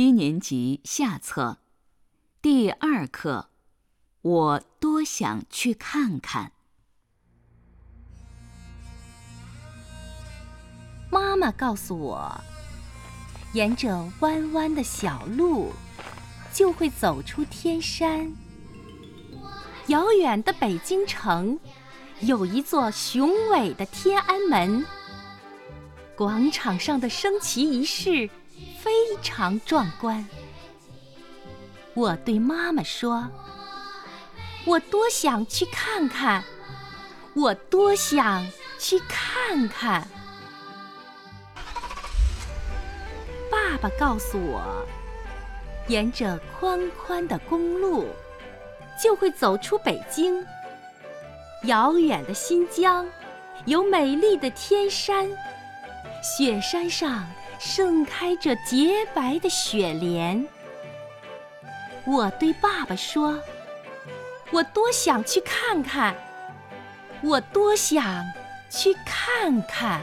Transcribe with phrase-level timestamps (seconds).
[0.00, 1.58] 一年级下册，
[2.40, 3.50] 第二课，
[4.22, 6.52] 我多想去看看。
[11.10, 12.40] 妈妈告诉我，
[13.52, 15.70] 沿着弯弯的小路，
[16.50, 18.32] 就会走出天山。
[19.88, 21.60] 遥远的北京城，
[22.20, 24.82] 有一座雄伟的天安门。
[26.16, 28.30] 广场上的升旗仪式
[29.22, 30.26] 常壮观。
[31.94, 33.28] 我对妈妈说
[34.64, 36.42] ：“我多想去看看，
[37.34, 38.46] 我多想
[38.78, 40.06] 去看看。”
[43.50, 44.86] 爸爸告诉我，
[45.88, 48.06] 沿着宽宽的公路，
[49.02, 50.44] 就会走出北京。
[51.64, 53.06] 遥远的新疆，
[53.66, 55.28] 有美丽的天山。
[56.22, 57.26] 雪山上
[57.60, 60.48] 盛开着洁白的雪莲。
[62.06, 63.38] 我对爸爸说
[64.50, 66.16] ：“我多想去看看，
[67.22, 68.24] 我多想
[68.70, 70.00] 去看看。”